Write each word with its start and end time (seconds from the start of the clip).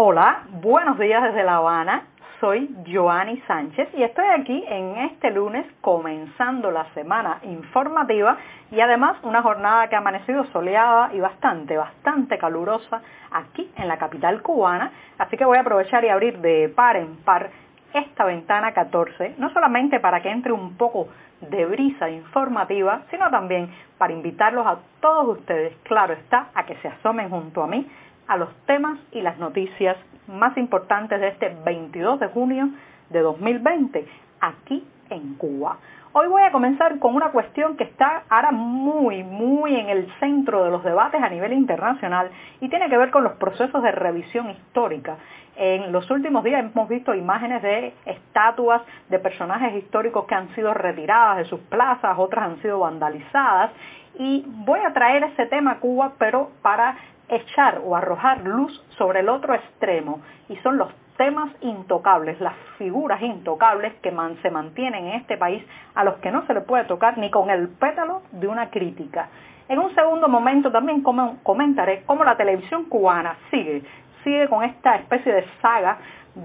Hola, 0.00 0.42
buenos 0.62 0.96
días 0.96 1.20
desde 1.24 1.42
La 1.42 1.56
Habana. 1.56 2.04
Soy 2.38 2.72
Joanny 2.86 3.42
Sánchez 3.48 3.88
y 3.94 4.04
estoy 4.04 4.26
aquí 4.26 4.64
en 4.68 4.96
este 4.96 5.32
lunes 5.32 5.66
comenzando 5.80 6.70
la 6.70 6.84
semana 6.94 7.40
informativa 7.42 8.36
y 8.70 8.80
además 8.80 9.16
una 9.24 9.42
jornada 9.42 9.88
que 9.88 9.96
ha 9.96 9.98
amanecido 9.98 10.44
soleada 10.52 11.10
y 11.14 11.18
bastante, 11.18 11.76
bastante 11.76 12.38
calurosa 12.38 13.02
aquí 13.32 13.72
en 13.74 13.88
la 13.88 13.98
capital 13.98 14.40
cubana. 14.40 14.92
Así 15.18 15.36
que 15.36 15.44
voy 15.44 15.58
a 15.58 15.62
aprovechar 15.62 16.04
y 16.04 16.10
abrir 16.10 16.38
de 16.38 16.68
par 16.68 16.96
en 16.96 17.16
par 17.24 17.50
esta 17.92 18.24
ventana 18.24 18.72
14, 18.72 19.34
no 19.38 19.50
solamente 19.52 19.98
para 19.98 20.22
que 20.22 20.30
entre 20.30 20.52
un 20.52 20.76
poco 20.76 21.08
de 21.40 21.66
brisa 21.66 22.08
informativa, 22.08 23.02
sino 23.10 23.30
también 23.30 23.68
para 23.96 24.12
invitarlos 24.12 24.64
a 24.64 24.78
todos 25.00 25.38
ustedes, 25.38 25.76
claro 25.82 26.14
está, 26.14 26.50
a 26.54 26.66
que 26.66 26.76
se 26.76 26.86
asomen 26.86 27.30
junto 27.30 27.64
a 27.64 27.66
mí 27.66 27.84
a 28.28 28.36
los 28.36 28.54
temas 28.66 28.98
y 29.10 29.22
las 29.22 29.38
noticias 29.38 29.96
más 30.28 30.56
importantes 30.56 31.20
de 31.20 31.28
este 31.28 31.56
22 31.64 32.20
de 32.20 32.28
junio 32.28 32.68
de 33.10 33.20
2020 33.20 34.06
aquí 34.40 34.86
en 35.10 35.34
Cuba. 35.34 35.78
Hoy 36.12 36.26
voy 36.28 36.42
a 36.42 36.52
comenzar 36.52 36.98
con 36.98 37.14
una 37.14 37.30
cuestión 37.30 37.76
que 37.76 37.84
está 37.84 38.24
ahora 38.28 38.50
muy, 38.50 39.22
muy 39.22 39.76
en 39.76 39.88
el 39.88 40.10
centro 40.20 40.64
de 40.64 40.70
los 40.70 40.82
debates 40.84 41.22
a 41.22 41.28
nivel 41.28 41.52
internacional 41.52 42.30
y 42.60 42.68
tiene 42.68 42.88
que 42.88 42.96
ver 42.96 43.10
con 43.10 43.24
los 43.24 43.34
procesos 43.34 43.82
de 43.82 43.92
revisión 43.92 44.50
histórica. 44.50 45.16
En 45.56 45.92
los 45.92 46.10
últimos 46.10 46.44
días 46.44 46.64
hemos 46.64 46.88
visto 46.88 47.14
imágenes 47.14 47.62
de 47.62 47.94
estatuas 48.06 48.82
de 49.08 49.18
personajes 49.18 49.74
históricos 49.74 50.24
que 50.26 50.34
han 50.34 50.54
sido 50.54 50.72
retiradas 50.72 51.38
de 51.38 51.44
sus 51.44 51.60
plazas, 51.60 52.18
otras 52.18 52.44
han 52.44 52.62
sido 52.62 52.80
vandalizadas 52.80 53.70
y 54.18 54.44
voy 54.46 54.80
a 54.80 54.92
traer 54.92 55.24
ese 55.24 55.46
tema 55.46 55.72
a 55.72 55.80
Cuba, 55.80 56.12
pero 56.18 56.50
para 56.62 56.96
echar 57.28 57.80
o 57.84 57.94
arrojar 57.96 58.40
luz 58.44 58.84
sobre 58.96 59.20
el 59.20 59.28
otro 59.28 59.54
extremo 59.54 60.20
y 60.48 60.56
son 60.56 60.78
los 60.78 60.88
temas 61.16 61.50
intocables, 61.60 62.40
las 62.40 62.54
figuras 62.78 63.20
intocables 63.20 63.92
que 64.02 64.14
se 64.42 64.50
mantienen 64.50 65.06
en 65.06 65.14
este 65.14 65.36
país 65.36 65.62
a 65.94 66.04
los 66.04 66.16
que 66.18 66.30
no 66.30 66.46
se 66.46 66.54
le 66.54 66.60
puede 66.60 66.84
tocar 66.84 67.18
ni 67.18 67.30
con 67.30 67.50
el 67.50 67.68
pétalo 67.68 68.22
de 68.32 68.46
una 68.46 68.70
crítica. 68.70 69.28
En 69.68 69.80
un 69.80 69.94
segundo 69.94 70.28
momento 70.28 70.70
también 70.70 71.02
comentaré 71.02 72.04
cómo 72.06 72.24
la 72.24 72.36
televisión 72.36 72.84
cubana 72.84 73.36
sigue, 73.50 73.82
sigue 74.24 74.48
con 74.48 74.64
esta 74.64 74.96
especie 74.96 75.32
de 75.32 75.44
saga 75.60 75.98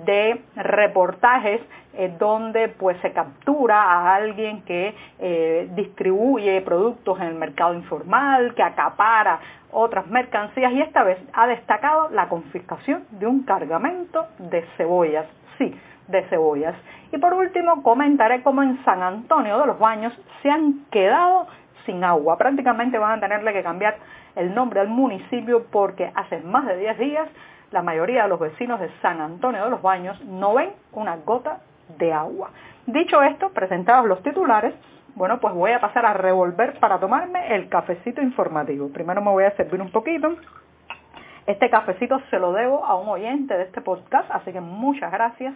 de 0.06 0.42
reportajes 0.56 1.62
eh, 1.96 2.12
donde 2.18 2.70
pues 2.70 2.98
se 3.02 3.12
captura 3.12 3.82
a 3.82 4.16
alguien 4.16 4.64
que 4.64 4.96
eh, 5.20 5.70
distribuye 5.76 6.62
productos 6.62 7.20
en 7.20 7.28
el 7.28 7.36
mercado 7.36 7.76
informal, 7.76 8.56
que 8.56 8.64
acapara 8.64 9.40
otras 9.72 10.08
mercancías 10.08 10.72
y 10.74 10.82
esta 10.82 11.04
vez 11.04 11.20
ha 11.34 11.48
destacado 11.48 12.10
la 12.10 12.30
confiscación 12.30 13.04
de 13.12 13.28
un 13.28 13.44
cargamento 13.44 14.28
de 14.40 14.64
cebollas. 14.78 15.28
Sí, 15.58 15.76
de 16.08 16.24
cebollas. 16.30 16.76
Y 17.12 17.18
por 17.20 17.34
último 17.34 17.84
comentaré 17.84 18.42
cómo 18.42 18.64
en 18.64 18.84
San 18.84 19.04
Antonio 19.04 19.60
de 19.60 19.68
los 19.68 19.80
Baños 19.80 20.14
se 20.42 20.50
han 20.50 20.86
quedado 20.92 21.48
sin 21.86 22.04
agua. 22.04 22.38
Prácticamente 22.38 22.98
van 22.98 23.20
a 23.20 23.22
tenerle 23.22 23.54
que 23.54 23.62
cambiar 23.62 23.98
el 24.36 24.56
nombre 24.56 24.80
al 24.80 24.88
municipio 24.88 25.66
porque 25.72 26.12
hace 26.16 26.40
más 26.40 26.66
de 26.66 26.78
10 26.78 26.98
días 26.98 27.30
la 27.74 27.82
mayoría 27.82 28.24
de 28.24 28.30
los 28.30 28.40
vecinos 28.40 28.80
de 28.80 28.90
San 29.02 29.20
Antonio 29.20 29.64
de 29.64 29.72
los 29.72 29.82
Baños 29.82 30.24
no 30.26 30.54
ven 30.54 30.74
una 30.92 31.18
gota 31.18 31.62
de 31.98 32.14
agua. 32.14 32.52
Dicho 32.86 33.22
esto, 33.24 33.50
presentados 33.50 34.06
los 34.06 34.22
titulares, 34.22 34.76
bueno, 35.16 35.40
pues 35.40 35.56
voy 35.56 35.72
a 35.72 35.82
pasar 35.82 36.06
a 36.06 36.14
revolver 36.14 36.80
para 36.80 37.00
tomarme 37.00 37.56
el 37.56 37.70
cafecito 37.70 38.22
informativo. 38.22 38.90
Primero 38.90 39.22
me 39.22 39.32
voy 39.32 39.46
a 39.46 39.56
servir 39.56 39.82
un 39.82 39.92
poquito. 39.92 40.36
Este 41.48 41.70
cafecito 41.72 42.22
se 42.30 42.38
lo 42.38 42.54
debo 42.54 42.86
a 42.86 42.96
un 42.96 43.10
oyente 43.10 43.58
de 43.58 43.64
este 43.64 43.82
podcast, 43.82 44.30
así 44.30 44.52
que 44.52 44.62
muchas 44.62 45.12
gracias. 45.12 45.56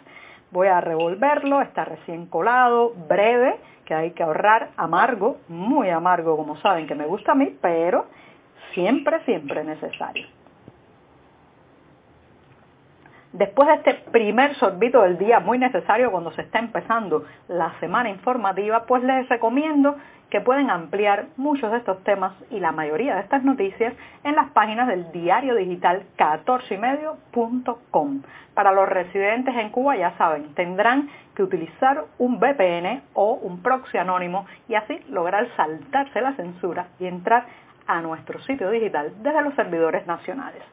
Voy 0.49 0.67
a 0.67 0.81
revolverlo, 0.81 1.61
está 1.61 1.85
recién 1.85 2.25
colado, 2.25 2.93
breve, 3.07 3.57
que 3.85 3.93
hay 3.93 4.11
que 4.11 4.23
ahorrar, 4.23 4.69
amargo, 4.75 5.37
muy 5.49 5.89
amargo 5.91 6.35
como 6.35 6.57
saben 6.61 6.87
que 6.87 6.95
me 6.95 7.05
gusta 7.05 7.33
a 7.33 7.35
mí, 7.35 7.55
pero 7.61 8.07
siempre, 8.73 9.23
siempre 9.25 9.63
necesario. 9.63 10.36
Después 13.37 13.67
de 13.67 13.75
este 13.75 13.93
primer 14.09 14.55
sorbito 14.55 15.03
del 15.03 15.19
día, 15.19 15.39
muy 15.39 15.59
necesario 15.59 16.09
cuando 16.09 16.31
se 16.31 16.41
está 16.41 16.57
empezando 16.57 17.23
la 17.47 17.71
semana 17.79 18.09
informativa, 18.09 18.85
pues 18.87 19.03
les 19.03 19.29
recomiendo 19.29 19.95
que 20.31 20.41
pueden 20.41 20.71
ampliar 20.71 21.27
muchos 21.37 21.71
de 21.71 21.77
estos 21.77 22.03
temas 22.03 22.33
y 22.49 22.59
la 22.59 22.71
mayoría 22.71 23.13
de 23.13 23.21
estas 23.21 23.43
noticias 23.43 23.93
en 24.23 24.35
las 24.35 24.49
páginas 24.53 24.87
del 24.87 25.11
diario 25.11 25.53
digital 25.53 26.01
14ymedio.com. 26.17 28.23
Para 28.55 28.71
los 28.71 28.89
residentes 28.89 29.55
en 29.55 29.69
Cuba, 29.69 29.95
ya 29.95 30.17
saben, 30.17 30.55
tendrán 30.55 31.07
que 31.35 31.43
utilizar 31.43 32.05
un 32.17 32.39
VPN 32.39 33.03
o 33.13 33.33
un 33.33 33.61
proxy 33.61 33.99
anónimo 33.99 34.47
y 34.67 34.73
así 34.73 34.99
lograr 35.09 35.47
saltarse 35.55 36.21
la 36.21 36.33
censura 36.33 36.87
y 36.99 37.05
entrar 37.05 37.45
a 37.85 38.01
nuestro 38.01 38.41
sitio 38.41 38.71
digital 38.71 39.13
desde 39.21 39.43
los 39.43 39.53
servidores 39.53 40.07
nacionales. 40.07 40.63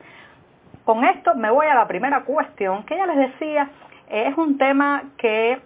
Con 0.84 1.02
esto 1.04 1.34
me 1.34 1.50
voy 1.50 1.66
a 1.66 1.74
la 1.74 1.88
primera 1.88 2.24
cuestión, 2.24 2.84
que 2.84 2.96
ya 2.96 3.06
les 3.06 3.16
decía, 3.16 3.70
es 4.08 4.36
un 4.36 4.58
tema 4.58 5.02
que 5.16 5.58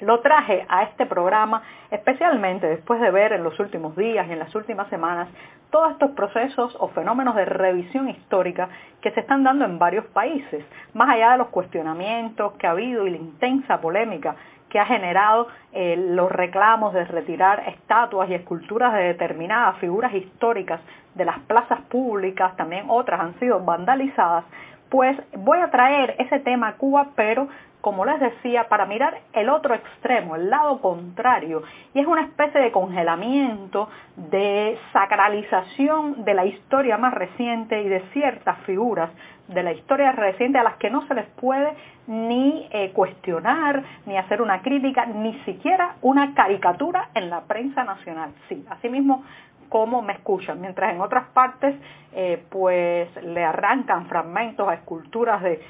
lo 0.00 0.20
traje 0.20 0.64
a 0.66 0.84
este 0.84 1.04
programa 1.04 1.62
especialmente 1.90 2.66
después 2.66 3.00
de 3.02 3.10
ver 3.10 3.34
en 3.34 3.44
los 3.44 3.58
últimos 3.60 3.94
días 3.96 4.26
y 4.26 4.32
en 4.32 4.38
las 4.38 4.54
últimas 4.54 4.88
semanas 4.88 5.28
todos 5.70 5.92
estos 5.92 6.12
procesos 6.12 6.74
o 6.80 6.88
fenómenos 6.88 7.36
de 7.36 7.44
revisión 7.44 8.08
histórica 8.08 8.70
que 9.02 9.10
se 9.12 9.20
están 9.20 9.44
dando 9.44 9.66
en 9.66 9.78
varios 9.78 10.06
países, 10.06 10.64
más 10.94 11.10
allá 11.10 11.32
de 11.32 11.38
los 11.38 11.48
cuestionamientos 11.48 12.54
que 12.54 12.66
ha 12.66 12.70
habido 12.70 13.06
y 13.06 13.10
la 13.10 13.18
intensa 13.18 13.78
polémica 13.80 14.36
que 14.70 14.78
ha 14.78 14.86
generado 14.86 15.48
eh, 15.72 15.96
los 15.96 16.32
reclamos 16.32 16.94
de 16.94 17.04
retirar 17.04 17.68
estatuas 17.68 18.30
y 18.30 18.34
esculturas 18.34 18.94
de 18.94 19.02
determinadas 19.02 19.76
figuras 19.78 20.14
históricas 20.14 20.80
de 21.14 21.24
las 21.24 21.38
plazas 21.40 21.80
públicas, 21.82 22.56
también 22.56 22.86
otras 22.88 23.20
han 23.20 23.38
sido 23.38 23.60
vandalizadas, 23.60 24.44
pues 24.88 25.16
voy 25.36 25.58
a 25.58 25.70
traer 25.70 26.16
ese 26.18 26.40
tema 26.40 26.68
a 26.68 26.74
Cuba, 26.74 27.08
pero 27.14 27.48
como 27.80 28.04
les 28.04 28.20
decía, 28.20 28.68
para 28.68 28.86
mirar 28.86 29.18
el 29.32 29.48
otro 29.48 29.74
extremo, 29.74 30.36
el 30.36 30.50
lado 30.50 30.80
contrario, 30.80 31.62
y 31.94 32.00
es 32.00 32.06
una 32.06 32.22
especie 32.22 32.60
de 32.60 32.72
congelamiento, 32.72 33.88
de 34.16 34.78
sacralización 34.92 36.24
de 36.24 36.34
la 36.34 36.44
historia 36.44 36.98
más 36.98 37.14
reciente 37.14 37.82
y 37.82 37.88
de 37.88 38.00
ciertas 38.12 38.58
figuras 38.60 39.10
de 39.48 39.62
la 39.62 39.72
historia 39.72 40.12
reciente 40.12 40.58
a 40.58 40.62
las 40.62 40.76
que 40.76 40.90
no 40.90 41.06
se 41.08 41.14
les 41.14 41.26
puede 41.26 41.74
ni 42.06 42.68
eh, 42.70 42.90
cuestionar, 42.92 43.82
ni 44.06 44.16
hacer 44.16 44.42
una 44.42 44.62
crítica, 44.62 45.06
ni 45.06 45.34
siquiera 45.44 45.96
una 46.02 46.34
caricatura 46.34 47.08
en 47.14 47.30
la 47.30 47.42
prensa 47.42 47.84
nacional. 47.84 48.30
Sí, 48.48 48.64
asimismo 48.70 49.24
cómo 49.70 50.02
me 50.02 50.12
escuchan, 50.12 50.60
mientras 50.60 50.92
en 50.92 51.00
otras 51.00 51.28
partes 51.28 51.74
eh, 52.12 52.42
pues 52.50 53.08
le 53.22 53.44
arrancan 53.44 54.06
fragmentos 54.06 54.68
a 54.68 54.74
esculturas 54.74 55.40
de, 55.42 55.60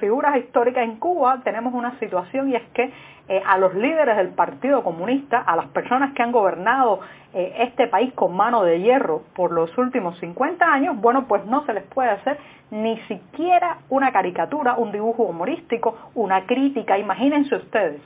figuras 0.00 0.36
históricas 0.38 0.82
en 0.84 0.96
Cuba, 0.96 1.40
tenemos 1.44 1.74
una 1.74 1.98
situación 1.98 2.48
y 2.48 2.56
es 2.56 2.62
que 2.72 2.90
eh, 3.28 3.42
a 3.46 3.58
los 3.58 3.74
líderes 3.74 4.16
del 4.16 4.28
Partido 4.28 4.82
Comunista, 4.82 5.40
a 5.40 5.56
las 5.56 5.66
personas 5.68 6.14
que 6.14 6.22
han 6.22 6.32
gobernado 6.32 7.00
eh, 7.34 7.54
este 7.58 7.86
país 7.86 8.12
con 8.14 8.34
mano 8.34 8.62
de 8.62 8.80
hierro 8.80 9.22
por 9.34 9.52
los 9.52 9.76
últimos 9.76 10.18
50 10.20 10.64
años, 10.64 10.96
bueno, 10.98 11.26
pues 11.28 11.44
no 11.44 11.64
se 11.66 11.74
les 11.74 11.84
puede 11.84 12.10
hacer 12.10 12.38
ni 12.70 12.98
siquiera 13.02 13.78
una 13.90 14.10
caricatura, 14.10 14.74
un 14.76 14.92
dibujo 14.92 15.24
humorístico, 15.24 16.10
una 16.14 16.46
crítica, 16.46 16.96
imagínense 16.98 17.56
ustedes. 17.56 18.00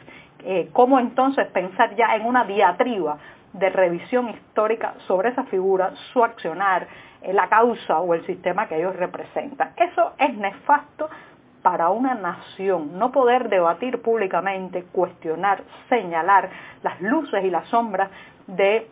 cómo 0.73 0.99
entonces 0.99 1.47
pensar 1.49 1.95
ya 1.97 2.17
en 2.17 2.27
una 2.27 2.45
diatriba 2.45 3.19
de 3.55 3.71
revisión 3.71 4.29
histórica 4.29 4.95
sobre 5.07 5.31
esa 5.31 5.45
figura, 5.45 5.93
su 6.13 6.23
accionar, 6.23 6.87
eh, 7.23 7.33
la 7.33 7.49
causa 7.49 8.01
o 8.01 8.15
el 8.15 8.27
sistema 8.27 8.69
que 8.69 8.77
ellos 8.77 8.95
representan. 8.97 9.73
Eso 9.77 10.13
es 10.19 10.37
nefasto 10.37 11.09
para 11.63 11.89
una 11.89 12.15
nación, 12.15 12.99
no 12.99 13.11
poder 13.11 13.49
debatir 13.49 14.03
públicamente, 14.03 14.85
cuestionar, 14.93 15.63
señalar 15.89 16.51
las 16.83 17.01
luces 17.01 17.43
y 17.43 17.49
las 17.49 17.67
sombras 17.69 18.11
de 18.47 18.87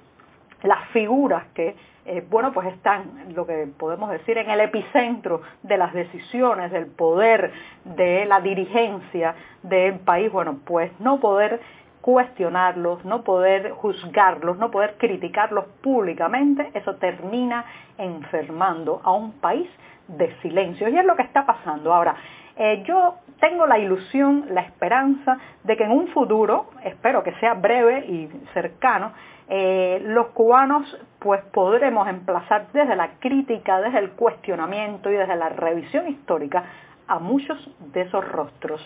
las 0.63 0.89
figuras 0.89 1.45
que, 1.55 1.77
eh, 2.07 2.25
bueno, 2.31 2.53
pues 2.53 2.69
están, 2.69 3.35
lo 3.35 3.47
que 3.47 3.69
podemos 3.77 4.11
decir, 4.11 4.39
en 4.39 4.49
el 4.49 4.61
epicentro 4.61 5.43
de 5.63 5.77
las 5.77 5.93
decisiones, 5.93 6.71
del 6.71 6.87
poder, 6.87 7.53
de 7.85 8.25
la 8.25 8.41
dirigencia 8.41 9.35
del 9.63 9.99
país, 9.99 10.33
bueno, 10.33 10.61
pues 10.65 10.91
no 10.99 11.21
poder 11.21 11.61
cuestionarlos, 12.03 13.05
no 13.05 13.23
poder 13.23 13.71
juzgarlos, 13.71 14.59
no 14.59 14.71
poder 14.71 14.97
criticarlos 14.99 15.65
públicamente, 15.83 16.71
eso 16.75 16.97
termina 16.97 17.65
enfermando 17.97 19.01
a 19.05 19.13
un 19.13 19.33
país 19.41 19.69
de 20.09 20.35
silencio. 20.43 20.89
Y 20.89 20.99
es 20.99 21.05
lo 21.05 21.17
que 21.17 21.23
está 21.23 21.47
pasando. 21.47 21.95
Ahora, 21.95 22.17
eh, 22.57 22.83
yo 22.87 23.15
tengo 23.41 23.67
la 23.67 23.79
ilusión, 23.79 24.47
la 24.51 24.63
esperanza 24.63 25.39
de 25.65 25.77
que 25.77 25.85
en 25.85 25.93
un 25.93 26.09
futuro, 26.09 26.71
espero 26.85 27.23
que 27.23 27.33
sea 27.37 27.55
breve 27.55 28.05
y 28.07 28.29
cercano, 28.53 29.13
eh, 29.49 30.01
los 30.05 30.29
cubanos 30.29 30.99
pues 31.19 31.43
podremos 31.53 32.09
emplazar 32.09 32.67
desde 32.73 32.97
la 32.97 33.13
crítica, 33.21 33.81
desde 33.81 33.99
el 33.99 34.11
cuestionamiento 34.11 35.11
y 35.11 35.15
desde 35.15 35.37
la 35.37 35.51
revisión 35.51 36.09
histórica 36.09 36.65
a 37.07 37.19
muchos 37.19 37.59
de 37.93 38.03
esos 38.03 38.27
rostros. 38.29 38.81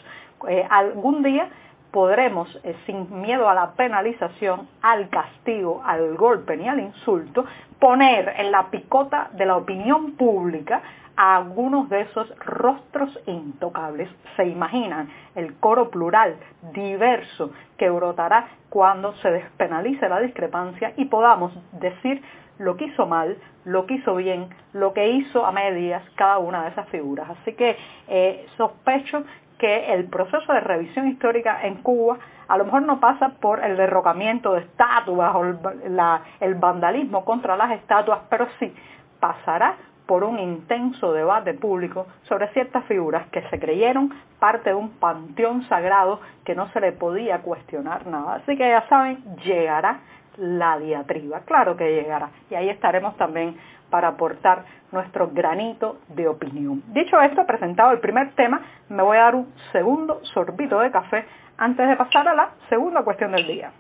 Eh, 0.49 0.67
algún 0.69 1.23
día 1.23 1.49
podremos, 1.97 2.61
eh, 2.63 2.77
sin 2.85 3.23
miedo 3.23 3.49
a 3.49 3.55
la 3.55 3.73
penalización, 3.73 4.69
al 4.83 5.09
castigo, 5.09 5.83
al 5.83 6.15
golpe 6.19 6.55
ni 6.55 6.69
al 6.69 6.79
insulto, 6.79 7.47
poner 7.81 8.35
en 8.37 8.53
la 8.53 8.67
picota 8.71 9.31
de 9.33 9.47
la 9.47 9.57
opinión 9.57 10.13
pública 10.13 10.83
a 11.17 11.37
algunos 11.39 11.89
de 11.89 12.03
esos 12.03 12.29
rostros 12.41 13.19
intocables. 13.25 14.11
Se 14.37 14.45
imaginan 14.45 15.09
el 15.35 15.55
coro 15.55 15.89
plural, 15.89 16.37
diverso, 16.75 17.53
que 17.79 17.89
brotará 17.89 18.47
cuando 18.69 19.15
se 19.23 19.31
despenalice 19.31 20.07
la 20.07 20.21
discrepancia 20.21 20.93
y 20.99 21.07
podamos 21.07 21.59
decir 21.81 22.21
lo 22.59 22.77
que 22.77 22.85
hizo 22.85 23.07
mal, 23.07 23.39
lo 23.65 23.87
que 23.87 23.95
hizo 23.95 24.17
bien, 24.17 24.51
lo 24.75 24.93
que 24.93 25.09
hizo 25.09 25.47
a 25.47 25.53
medias 25.53 26.03
cada 26.15 26.37
una 26.37 26.65
de 26.65 26.71
esas 26.73 26.91
figuras. 26.91 27.31
Así 27.31 27.55
que 27.55 27.75
eh, 28.09 28.47
sospecho 28.59 29.25
que 29.59 29.93
el 29.95 30.05
proceso 30.07 30.53
de 30.53 30.61
revisión 30.61 31.09
histórica 31.09 31.67
en 31.67 31.77
Cuba 31.77 32.19
a 32.49 32.57
lo 32.57 32.65
mejor 32.65 32.83
no 32.83 33.01
pasa 33.01 33.31
por 33.41 33.65
el 33.65 33.77
derrocamiento 33.77 34.53
de 34.53 34.61
estatuas 34.61 35.35
o 35.35 35.45
el 35.45 36.55
vandalismo 36.55 37.25
contra 37.25 37.57
las 37.57 37.73
estatuas, 37.73 38.21
pero 38.29 38.47
sí 38.61 38.73
pasará 39.19 39.77
por 40.07 40.23
un 40.23 40.39
intenso 40.39 41.13
debate 41.13 41.55
público 41.55 42.07
sobre 42.23 42.49
ciertas 42.53 42.85
figuras 42.85 43.27
que 43.29 43.43
se 43.51 43.59
creyeron 43.59 44.15
parte 44.39 44.71
de 44.71 44.77
un 44.77 44.91
panteón 44.91 45.65
sagrado 45.69 46.21
que 46.45 46.55
no 46.55 46.69
se 46.69 46.81
le 46.81 46.93
podía 46.93 47.43
cuestionar 47.43 48.07
nada. 48.07 48.37
Así 48.37 48.57
que 48.57 48.69
ya 48.69 48.87
saben, 48.89 49.23
llegará 49.45 50.01
la 50.37 50.79
diatriba, 50.79 51.41
claro 51.41 51.77
que 51.77 51.93
llegará. 51.93 52.31
Y 52.51 52.55
ahí 52.55 52.69
estaremos 52.69 53.17
también 53.17 53.57
para 53.91 54.09
aportar 54.09 54.65
nuestro 54.93 55.29
granito 55.29 55.99
de 56.09 56.29
opinión. 56.29 56.83
Dicho 56.89 57.21
esto, 57.21 57.47
presentado 57.47 57.93
el 57.93 58.01
primer 58.01 58.33
tema, 58.33 58.61
me 58.89 59.03
voy 59.03 59.17
a 59.17 59.23
dar 59.23 59.35
un 59.35 59.53
segundo 59.73 60.21
sorbito 60.35 60.79
de 60.81 60.91
café 60.91 61.27
antes 61.59 61.89
de 61.89 61.97
pasar 61.97 62.29
a 62.29 62.35
la 62.35 62.51
segunda 62.69 63.03
cuestión 63.03 63.33
del 63.33 63.47
día. 63.47 63.73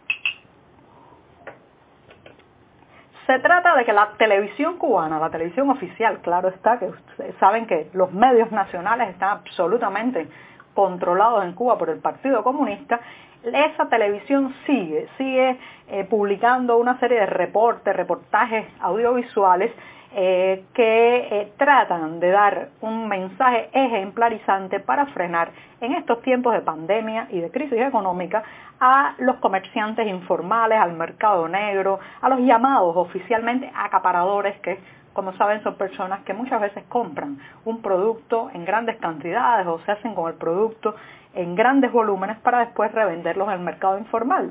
Se 3.26 3.41
trata 3.41 3.75
de 3.75 3.85
que 3.85 3.93
la 3.93 4.11
televisión 4.19 4.79
cubana, 4.79 5.19
la 5.19 5.31
televisión 5.31 5.69
oficial, 5.70 6.20
claro 6.20 6.49
está, 6.49 6.79
que 6.79 6.87
ustedes 6.87 7.35
saben 7.41 7.67
que 7.67 7.91
los 7.93 8.12
medios 8.12 8.53
nacionales 8.53 9.08
están 9.08 9.31
absolutamente 9.31 10.29
controlados 10.75 11.44
en 11.44 11.55
Cuba 11.55 11.76
por 11.76 11.91
el 11.91 11.99
Partido 11.99 12.44
Comunista, 12.44 13.00
esa 13.43 13.88
televisión 13.88 14.55
sigue, 14.67 15.08
sigue 15.19 15.58
eh, 15.88 16.05
publicando 16.05 16.76
una 16.79 16.99
serie 16.99 17.20
de 17.20 17.26
reportes, 17.26 17.94
reportajes 17.94 18.67
audiovisuales 18.81 19.73
eh, 20.18 20.64
que 20.72 21.28
eh, 21.30 21.52
tratan 21.58 22.20
de 22.20 22.30
dar 22.30 22.68
un 22.80 23.06
mensaje 23.06 23.68
ejemplarizante 23.74 24.80
para 24.80 25.04
frenar 25.08 25.50
en 25.82 25.92
estos 25.92 26.22
tiempos 26.22 26.54
de 26.54 26.62
pandemia 26.62 27.26
y 27.28 27.40
de 27.40 27.50
crisis 27.50 27.78
económica 27.78 28.42
a 28.80 29.14
los 29.18 29.36
comerciantes 29.36 30.06
informales, 30.08 30.80
al 30.80 30.94
mercado 30.94 31.46
negro, 31.48 32.00
a 32.22 32.30
los 32.30 32.40
llamados 32.40 32.96
oficialmente 32.96 33.70
acaparadores 33.74 34.58
que 34.60 34.78
como 35.12 35.34
saben, 35.34 35.62
son 35.62 35.76
personas 35.76 36.20
que 36.24 36.34
muchas 36.34 36.60
veces 36.60 36.84
compran 36.90 37.38
un 37.64 37.80
producto 37.80 38.50
en 38.52 38.66
grandes 38.66 38.96
cantidades 38.98 39.66
o 39.66 39.80
se 39.80 39.92
hacen 39.92 40.14
con 40.14 40.30
el 40.30 40.36
producto 40.36 40.94
en 41.34 41.54
grandes 41.54 41.90
volúmenes 41.92 42.38
para 42.40 42.60
después 42.60 42.92
revenderlos 42.92 43.48
en 43.48 43.54
el 43.54 43.60
mercado 43.60 43.98
informal. 43.98 44.50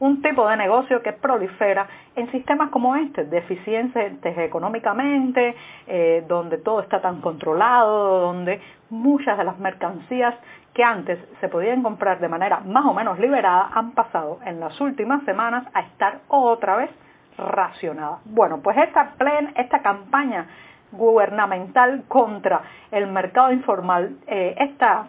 Un 0.00 0.22
tipo 0.22 0.48
de 0.48 0.56
negocio 0.56 1.02
que 1.02 1.12
prolifera 1.12 1.86
en 2.16 2.30
sistemas 2.30 2.70
como 2.70 2.96
este, 2.96 3.24
deficientes 3.24 4.36
económicamente, 4.38 5.54
eh, 5.86 6.24
donde 6.28 6.58
todo 6.58 6.80
está 6.80 7.00
tan 7.00 7.20
controlado, 7.20 8.20
donde 8.20 8.60
muchas 8.90 9.38
de 9.38 9.44
las 9.44 9.58
mercancías 9.58 10.34
que 10.72 10.82
antes 10.82 11.18
se 11.40 11.48
podían 11.48 11.82
comprar 11.82 12.18
de 12.18 12.28
manera 12.28 12.60
más 12.60 12.84
o 12.84 12.92
menos 12.92 13.18
liberada 13.18 13.70
han 13.74 13.92
pasado 13.92 14.40
en 14.44 14.60
las 14.60 14.80
últimas 14.80 15.24
semanas 15.24 15.66
a 15.72 15.80
estar 15.80 16.20
otra 16.28 16.76
vez 16.76 16.90
racionadas. 17.38 18.20
Bueno, 18.24 18.60
pues 18.62 18.76
esta, 18.78 19.14
esta 19.56 19.82
campaña 19.82 20.46
gubernamental 20.92 22.04
contra 22.08 22.62
el 22.90 23.06
mercado 23.08 23.52
informal, 23.52 24.16
eh, 24.26 24.54
esta 24.58 25.06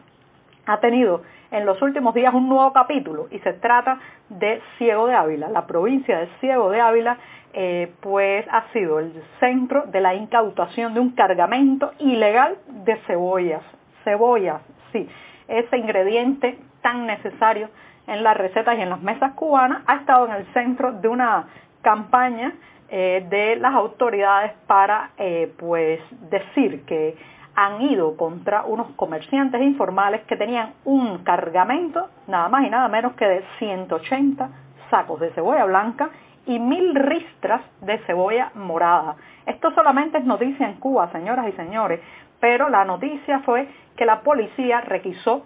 ha 0.65 0.79
tenido 0.79 1.21
en 1.51 1.65
los 1.65 1.81
últimos 1.81 2.13
días 2.13 2.33
un 2.33 2.49
nuevo 2.49 2.73
capítulo 2.73 3.27
y 3.31 3.39
se 3.39 3.53
trata 3.53 3.99
de 4.29 4.61
Ciego 4.77 5.07
de 5.07 5.15
Ávila. 5.15 5.49
La 5.49 5.67
provincia 5.67 6.19
de 6.19 6.27
Ciego 6.39 6.69
de 6.69 6.81
Ávila 6.81 7.17
eh, 7.53 7.93
pues 8.01 8.45
ha 8.51 8.65
sido 8.73 8.99
el 8.99 9.13
centro 9.39 9.83
de 9.83 10.01
la 10.01 10.13
incautación 10.13 10.93
de 10.93 10.99
un 10.99 11.11
cargamento 11.11 11.93
ilegal 11.99 12.57
de 12.67 12.97
cebollas. 13.07 13.61
Cebollas, 14.03 14.61
sí, 14.91 15.07
ese 15.47 15.77
ingrediente 15.77 16.57
tan 16.81 17.05
necesario 17.05 17.69
en 18.07 18.23
las 18.23 18.37
recetas 18.37 18.77
y 18.77 18.81
en 18.81 18.89
las 18.89 19.01
mesas 19.01 19.33
cubanas 19.33 19.83
ha 19.87 19.95
estado 19.95 20.27
en 20.27 20.33
el 20.33 20.45
centro 20.53 20.91
de 20.91 21.07
una 21.07 21.47
campaña 21.81 22.53
eh, 22.89 23.25
de 23.29 23.55
las 23.55 23.73
autoridades 23.73 24.51
para 24.67 25.11
eh, 25.17 25.51
pues 25.57 25.99
decir 26.29 26.83
que 26.85 27.15
han 27.55 27.81
ido 27.81 28.17
contra 28.17 28.65
unos 28.65 28.89
comerciantes 28.95 29.61
informales 29.61 30.21
que 30.23 30.35
tenían 30.35 30.73
un 30.83 31.19
cargamento, 31.19 32.09
nada 32.27 32.49
más 32.49 32.65
y 32.65 32.69
nada 32.69 32.87
menos 32.87 33.13
que 33.13 33.25
de 33.25 33.43
180 33.59 34.49
sacos 34.89 35.19
de 35.19 35.31
cebolla 35.31 35.65
blanca 35.65 36.09
y 36.45 36.59
mil 36.59 36.93
ristras 36.93 37.61
de 37.81 37.97
cebolla 37.99 38.51
morada. 38.55 39.15
Esto 39.45 39.71
solamente 39.71 40.17
es 40.17 40.25
noticia 40.25 40.67
en 40.67 40.75
Cuba, 40.75 41.11
señoras 41.11 41.47
y 41.47 41.53
señores, 41.53 42.01
pero 42.39 42.69
la 42.69 42.85
noticia 42.85 43.39
fue 43.39 43.67
que 43.95 44.05
la 44.05 44.21
policía 44.21 44.81
requisó 44.81 45.45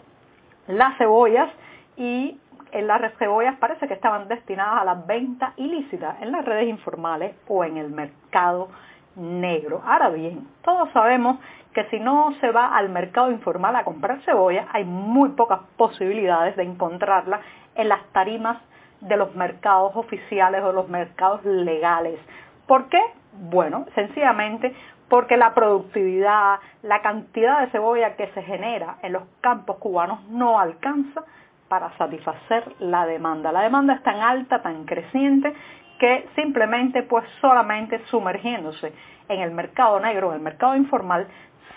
las 0.68 0.98
cebollas 0.98 1.50
y 1.96 2.40
en 2.72 2.88
las 2.88 3.14
cebollas 3.18 3.56
parece 3.58 3.88
que 3.88 3.94
estaban 3.94 4.28
destinadas 4.28 4.82
a 4.82 4.86
la 4.86 4.96
venta 4.96 5.54
ilícita 5.58 6.18
en 6.22 6.32
las 6.32 6.46
redes 6.46 6.68
informales 6.68 7.36
o 7.48 7.64
en 7.64 7.78
el 7.78 7.90
mercado 7.90 8.70
negro. 9.16 9.82
Ahora 9.86 10.10
bien, 10.10 10.48
todos 10.64 10.90
sabemos 10.92 11.38
que 11.74 11.86
si 11.86 12.00
no 12.00 12.34
se 12.42 12.52
va 12.52 12.76
al 12.76 12.90
mercado 12.90 13.32
informal 13.32 13.76
a 13.76 13.84
comprar 13.84 14.22
cebolla, 14.22 14.68
hay 14.74 14.86
muy 14.86 15.30
pocas 15.30 15.60
posibilidades 15.78 16.56
de 16.56 16.64
encontrarla 16.64 17.42
en 17.76 17.90
las 17.90 18.04
tarimas 18.12 18.58
de 19.02 19.16
los 19.16 19.36
mercados 19.36 19.96
oficiales 19.96 20.64
o 20.64 20.72
los 20.72 20.90
mercados 20.90 21.44
legales. 21.46 22.20
¿Por 22.68 22.90
qué? 22.90 23.00
Bueno, 23.34 23.86
sencillamente 23.96 24.76
porque 25.10 25.38
la 25.38 25.54
productividad, 25.54 26.60
la 26.84 27.02
cantidad 27.02 27.62
de 27.62 27.72
cebolla 27.72 28.16
que 28.16 28.28
se 28.28 28.44
genera 28.44 28.98
en 29.02 29.14
los 29.14 29.24
campos 29.42 29.78
cubanos 29.78 30.24
no 30.30 30.60
alcanza 30.60 31.24
para 31.68 31.96
satisfacer 31.98 32.64
la 32.80 33.06
demanda. 33.06 33.52
La 33.52 33.62
demanda 33.62 33.96
es 33.96 34.04
tan 34.04 34.20
alta, 34.20 34.62
tan 34.62 34.86
creciente, 34.86 35.54
que 36.00 36.28
simplemente 36.36 37.04
pues 37.04 37.26
solamente 37.42 38.00
sumergiéndose 38.06 38.94
en 39.28 39.42
el 39.42 39.52
mercado 39.52 40.00
negro, 40.00 40.30
en 40.30 40.38
el 40.38 40.42
mercado 40.42 40.76
informal, 40.76 41.28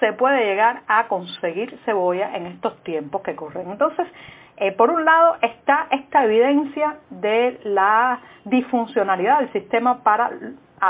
se 0.00 0.12
puede 0.14 0.44
llegar 0.44 0.82
a 0.88 1.06
conseguir 1.08 1.78
cebolla 1.84 2.36
en 2.36 2.46
estos 2.46 2.82
tiempos 2.82 3.22
que 3.22 3.36
corren. 3.36 3.70
Entonces, 3.70 4.06
eh, 4.56 4.72
por 4.72 4.90
un 4.90 5.04
lado 5.04 5.36
está 5.42 5.86
esta 5.90 6.24
evidencia 6.24 6.96
de 7.10 7.60
la 7.64 8.20
disfuncionalidad 8.44 9.40
del 9.40 9.52
sistema 9.52 10.02
para 10.02 10.30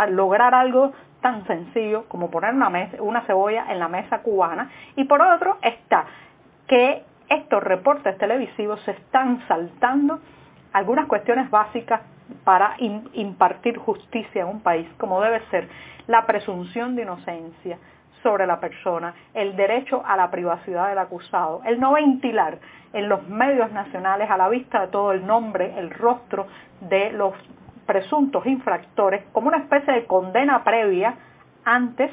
lograr 0.08 0.54
algo 0.54 0.92
tan 1.20 1.46
sencillo 1.46 2.04
como 2.08 2.30
poner 2.30 2.54
una, 2.54 2.70
una 3.00 3.22
cebolla 3.22 3.66
en 3.70 3.78
la 3.78 3.88
mesa 3.88 4.22
cubana 4.22 4.70
y 4.96 5.04
por 5.04 5.22
otro 5.22 5.58
está 5.62 6.04
que 6.66 7.04
estos 7.28 7.62
reportes 7.62 8.18
televisivos 8.18 8.80
se 8.82 8.90
están 8.92 9.46
saltando 9.46 10.20
algunas 10.72 11.06
cuestiones 11.06 11.50
básicas 11.50 12.00
para 12.44 12.76
impartir 12.78 13.78
justicia 13.78 14.42
en 14.42 14.48
un 14.48 14.60
país, 14.60 14.88
como 14.98 15.20
debe 15.20 15.40
ser 15.50 15.68
la 16.06 16.26
presunción 16.26 16.96
de 16.96 17.02
inocencia, 17.02 17.78
sobre 18.22 18.46
la 18.46 18.60
persona, 18.60 19.14
el 19.34 19.56
derecho 19.56 20.02
a 20.06 20.16
la 20.16 20.30
privacidad 20.30 20.88
del 20.88 20.98
acusado, 20.98 21.60
el 21.64 21.80
no 21.80 21.92
ventilar 21.92 22.58
en 22.92 23.08
los 23.08 23.26
medios 23.28 23.70
nacionales 23.72 24.30
a 24.30 24.36
la 24.36 24.48
vista 24.48 24.82
de 24.82 24.88
todo 24.88 25.12
el 25.12 25.26
nombre, 25.26 25.78
el 25.78 25.90
rostro 25.90 26.46
de 26.80 27.10
los 27.12 27.34
presuntos 27.86 28.46
infractores 28.46 29.24
como 29.32 29.48
una 29.48 29.58
especie 29.58 29.92
de 29.92 30.06
condena 30.06 30.62
previa 30.62 31.14
antes 31.64 32.10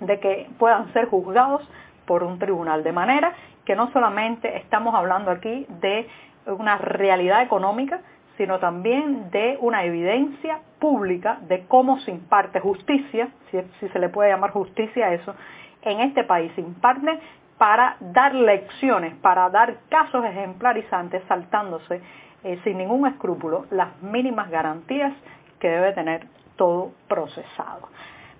de 0.00 0.18
que 0.20 0.48
puedan 0.58 0.92
ser 0.92 1.08
juzgados 1.08 1.68
por 2.06 2.22
un 2.22 2.38
tribunal. 2.38 2.82
De 2.82 2.92
manera 2.92 3.32
que 3.64 3.76
no 3.76 3.92
solamente 3.92 4.56
estamos 4.56 4.94
hablando 4.94 5.30
aquí 5.30 5.66
de 5.80 6.08
una 6.46 6.78
realidad 6.78 7.42
económica, 7.42 8.00
sino 8.38 8.58
también 8.58 9.30
de 9.30 9.58
una 9.60 9.84
evidencia 9.84 10.60
pública 10.78 11.40
de 11.48 11.66
cómo 11.66 11.98
se 12.00 12.12
imparte 12.12 12.60
justicia, 12.60 13.28
si, 13.50 13.88
se 13.88 13.98
le 13.98 14.08
puede 14.08 14.30
llamar 14.30 14.52
justicia 14.52 15.06
a 15.06 15.14
eso, 15.14 15.34
en 15.82 16.00
este 16.00 16.24
país. 16.24 16.50
Se 16.54 16.62
imparte 16.62 17.18
para 17.58 17.96
dar 18.00 18.34
lecciones, 18.34 19.14
para 19.16 19.50
dar 19.50 19.78
casos 19.90 20.24
ejemplarizantes, 20.24 21.22
saltándose 21.28 22.00
eh, 22.44 22.60
sin 22.62 22.78
ningún 22.78 23.06
escrúpulo 23.08 23.66
las 23.70 24.00
mínimas 24.00 24.48
garantías 24.48 25.12
que 25.58 25.68
debe 25.68 25.92
tener 25.92 26.26
todo 26.56 26.92
procesado. 27.08 27.88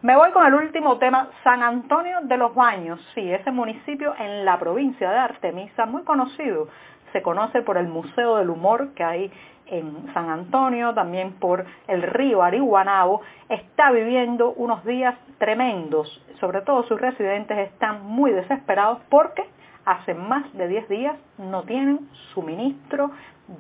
Me 0.00 0.14
voy 0.14 0.30
con 0.30 0.46
el 0.46 0.54
último 0.54 0.98
tema, 0.98 1.28
San 1.42 1.60
Antonio 1.60 2.20
de 2.22 2.36
los 2.36 2.54
Baños. 2.54 3.00
Sí, 3.16 3.32
ese 3.32 3.50
municipio 3.50 4.14
en 4.16 4.44
la 4.44 4.56
provincia 4.56 5.10
de 5.10 5.18
Artemisa, 5.18 5.86
muy 5.86 6.04
conocido. 6.04 6.68
Se 7.12 7.20
conoce 7.20 7.62
por 7.62 7.78
el 7.78 7.88
Museo 7.88 8.36
del 8.36 8.50
Humor 8.50 8.94
que 8.94 9.02
hay 9.02 9.32
en 9.70 10.12
San 10.14 10.30
Antonio, 10.30 10.94
también 10.94 11.32
por 11.34 11.64
el 11.86 12.02
río 12.02 12.42
Ariguanabo, 12.42 13.22
está 13.48 13.90
viviendo 13.90 14.52
unos 14.52 14.84
días 14.84 15.14
tremendos. 15.38 16.22
Sobre 16.40 16.60
todo 16.62 16.82
sus 16.84 17.00
residentes 17.00 17.58
están 17.58 18.04
muy 18.04 18.32
desesperados 18.32 19.00
porque 19.08 19.44
hace 19.84 20.14
más 20.14 20.52
de 20.52 20.68
10 20.68 20.88
días 20.88 21.16
no 21.38 21.62
tienen 21.62 22.08
suministro 22.34 23.10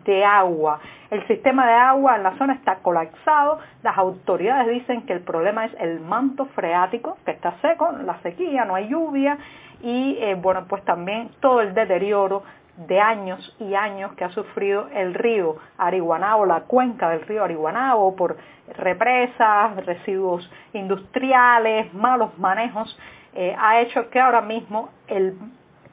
de 0.04 0.24
agua. 0.24 0.80
El 1.10 1.26
sistema 1.26 1.66
de 1.66 1.72
agua 1.72 2.16
en 2.16 2.22
la 2.22 2.36
zona 2.36 2.54
está 2.54 2.76
colapsado. 2.76 3.58
Las 3.82 3.96
autoridades 3.96 4.68
dicen 4.68 5.06
que 5.06 5.14
el 5.14 5.20
problema 5.20 5.64
es 5.64 5.72
el 5.80 6.00
manto 6.00 6.44
freático, 6.46 7.16
que 7.24 7.30
está 7.30 7.54
seco, 7.62 7.90
la 8.04 8.20
sequía, 8.20 8.64
no 8.66 8.74
hay 8.74 8.88
lluvia 8.88 9.38
y 9.82 10.18
eh, 10.20 10.34
bueno, 10.34 10.66
pues 10.68 10.84
también 10.84 11.30
todo 11.40 11.60
el 11.60 11.72
deterioro 11.72 12.42
de 12.86 13.00
años 13.00 13.56
y 13.58 13.74
años 13.74 14.12
que 14.12 14.24
ha 14.24 14.30
sufrido 14.30 14.88
el 14.94 15.14
río 15.14 15.56
Ariguanabo, 15.78 16.46
la 16.46 16.60
cuenca 16.60 17.10
del 17.10 17.22
río 17.22 17.42
Ariguanabo 17.42 18.14
por 18.14 18.36
represas, 18.76 19.84
residuos 19.84 20.48
industriales, 20.72 21.92
malos 21.92 22.38
manejos, 22.38 22.96
eh, 23.34 23.54
ha 23.58 23.80
hecho 23.80 24.08
que 24.10 24.20
ahora 24.20 24.42
mismo 24.42 24.90
el 25.08 25.36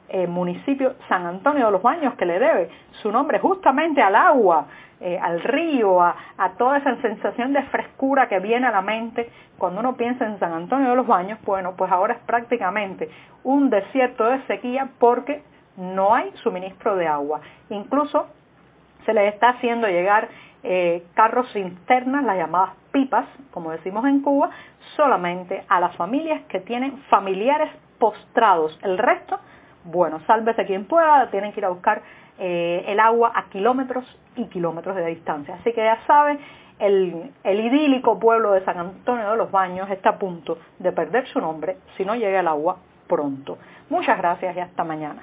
eh, 0.08 0.28
municipio 0.28 0.94
San 1.08 1.26
Antonio 1.26 1.66
de 1.66 1.72
los 1.72 1.82
Baños, 1.82 2.14
que 2.14 2.24
le 2.24 2.38
debe 2.38 2.70
su 3.02 3.10
nombre 3.10 3.40
justamente 3.40 4.00
al 4.00 4.14
agua, 4.14 4.66
eh, 5.00 5.18
al 5.20 5.40
río, 5.42 6.00
a, 6.00 6.14
a, 6.38 6.50
toda 6.52 6.78
esa 6.78 6.96
sensación 7.02 7.52
de 7.52 7.62
frescura 7.64 8.28
que 8.28 8.38
viene 8.38 8.66
a 8.66 8.70
la 8.70 8.82
mente 8.82 9.28
cuando 9.58 9.80
uno 9.80 9.96
piensa 9.96 10.24
en 10.24 10.38
San 10.38 10.52
Antonio 10.52 10.90
de 10.90 10.96
los 10.96 11.06
Baños, 11.06 11.40
bueno, 11.44 11.74
pues 11.76 11.90
ahora 11.90 12.14
es 12.14 12.20
prácticamente 12.20 13.10
un 13.42 13.70
desierto 13.70 14.24
de 14.24 14.40
sequía 14.46 14.88
porque 15.00 15.42
no 15.76 16.14
hay 16.14 16.32
suministro 16.42 16.96
de 16.96 17.06
agua. 17.06 17.40
Incluso 17.70 18.26
se 19.04 19.14
les 19.14 19.32
está 19.34 19.50
haciendo 19.50 19.86
llegar 19.88 20.28
eh, 20.62 21.04
carros 21.14 21.50
cisternas, 21.52 22.24
las 22.24 22.36
llamadas 22.36 22.70
pipas, 22.92 23.26
como 23.52 23.70
decimos 23.70 24.04
en 24.06 24.20
Cuba, 24.20 24.50
solamente 24.96 25.64
a 25.68 25.80
las 25.80 25.94
familias 25.96 26.42
que 26.48 26.60
tienen 26.60 26.98
familiares 27.10 27.70
postrados. 27.98 28.78
El 28.82 28.98
resto, 28.98 29.38
bueno, 29.84 30.20
sálvese 30.26 30.66
quien 30.66 30.86
pueda, 30.86 31.30
tienen 31.30 31.52
que 31.52 31.60
ir 31.60 31.66
a 31.66 31.70
buscar 31.70 32.02
eh, 32.38 32.84
el 32.88 33.00
agua 33.00 33.32
a 33.34 33.44
kilómetros 33.44 34.04
y 34.34 34.46
kilómetros 34.46 34.96
de 34.96 35.06
distancia. 35.06 35.54
Así 35.54 35.72
que 35.72 35.84
ya 35.84 35.98
saben, 36.06 36.38
el, 36.78 37.32
idílico 37.44 38.18
pueblo 38.18 38.52
de 38.52 38.64
San 38.64 38.78
Antonio 38.78 39.30
de 39.30 39.36
los 39.36 39.50
Baños 39.50 39.88
está 39.90 40.10
a 40.10 40.18
punto 40.18 40.58
de 40.78 40.92
perder 40.92 41.26
su 41.28 41.40
nombre 41.40 41.78
si 41.96 42.04
no 42.04 42.14
llega 42.14 42.40
el 42.40 42.48
agua 42.48 42.78
pronto. 43.06 43.56
Muchas 43.88 44.18
gracias 44.18 44.56
y 44.56 44.60
hasta 44.60 44.84
mañana. 44.84 45.22